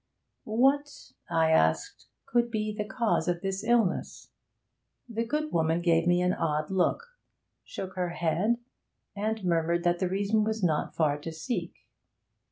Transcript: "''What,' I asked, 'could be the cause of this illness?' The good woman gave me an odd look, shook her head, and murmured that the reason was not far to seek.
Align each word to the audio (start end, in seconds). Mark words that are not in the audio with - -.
"''What,' 0.45 1.11
I 1.29 1.51
asked, 1.51 2.07
'could 2.25 2.49
be 2.49 2.73
the 2.75 2.87
cause 2.87 3.27
of 3.27 3.41
this 3.41 3.63
illness?' 3.63 4.31
The 5.07 5.23
good 5.23 5.51
woman 5.51 5.79
gave 5.81 6.07
me 6.07 6.23
an 6.23 6.33
odd 6.33 6.71
look, 6.71 7.19
shook 7.63 7.93
her 7.93 8.09
head, 8.09 8.57
and 9.15 9.43
murmured 9.45 9.83
that 9.83 9.99
the 9.99 10.09
reason 10.09 10.43
was 10.43 10.63
not 10.63 10.95
far 10.95 11.19
to 11.19 11.31
seek. 11.31 11.75